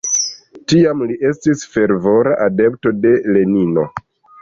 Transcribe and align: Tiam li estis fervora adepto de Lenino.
Tiam 0.73 1.03
li 1.11 1.17
estis 1.33 1.63
fervora 1.75 2.35
adepto 2.49 2.97
de 3.07 3.15
Lenino. 3.37 3.89